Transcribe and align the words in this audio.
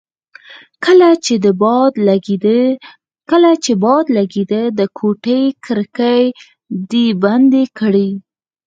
کله 0.85 1.09
چې 3.63 3.73
باد 3.83 4.05
لګېده 4.17 4.61
د 4.79 4.81
کوټې 4.97 5.41
کړکۍ 5.65 6.23
دې 6.91 7.05
بندې 7.23 7.63
کړې. 7.79 8.09